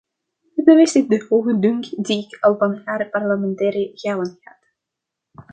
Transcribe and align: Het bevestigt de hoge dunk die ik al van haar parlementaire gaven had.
Het 0.55 0.65
bevestigt 0.65 1.09
de 1.09 1.25
hoge 1.29 1.59
dunk 1.59 2.03
die 2.05 2.25
ik 2.25 2.37
al 2.43 2.57
van 2.57 2.81
haar 2.85 3.09
parlementaire 3.09 3.91
gaven 3.93 4.39
had. 4.41 4.57